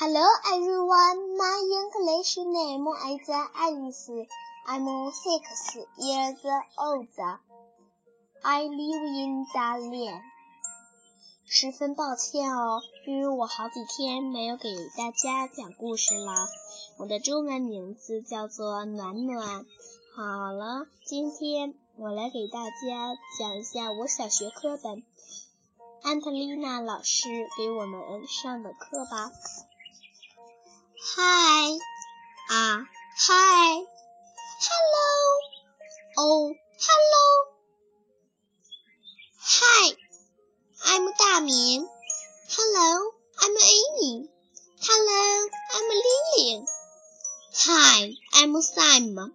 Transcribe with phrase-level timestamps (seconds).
[0.00, 4.10] Hello everyone, my English name is Alice.
[4.66, 6.40] I'm six years
[6.78, 7.06] old.
[8.42, 10.22] I live in Dalian.
[11.44, 16.48] 十分抱歉哦，因为我好几天没有给大家讲故事了。
[16.96, 19.66] 我的中文名字叫做暖暖。
[20.16, 25.02] 好了，今天我来给大家讲一下我小学课本
[26.02, 29.30] 安特丽娜老师给我们上的课吧。
[33.22, 33.84] Hi.
[34.66, 35.10] Hello.
[36.16, 37.26] Oh, hello.
[39.56, 39.92] Hi.
[40.86, 41.86] I'm Damian.
[42.48, 43.10] Hello.
[43.42, 44.26] I'm Amy.
[44.80, 45.48] Hello.
[45.74, 46.64] I'm Lillian.
[47.56, 48.10] Hi.
[48.36, 49.32] I'm Simon.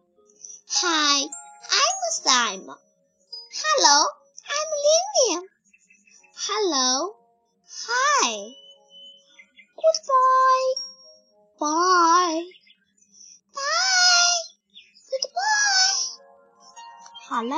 [0.82, 1.22] Hi.
[1.22, 2.78] I'm Simon.
[3.54, 4.08] Hello.
[17.28, 17.56] 好了，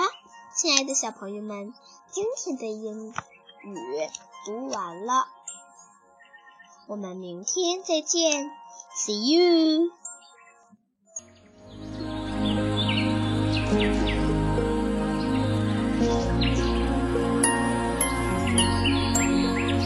[0.55, 1.73] 亲爱的小朋友们，
[2.09, 3.13] 今天的英语
[4.45, 5.27] 读完了。
[6.87, 8.49] 我们明天再见
[8.95, 9.91] ，see you。